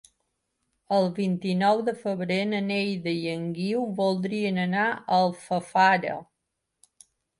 El 0.99 1.03
vint-i-nou 1.17 1.83
de 1.89 1.93
febrer 1.99 2.39
na 2.53 2.61
Neida 2.69 3.13
i 3.19 3.29
en 3.35 3.45
Guiu 3.59 3.83
voldrien 4.01 4.59
anar 4.67 4.87
a 4.95 4.99
Alfafara. 5.21 6.17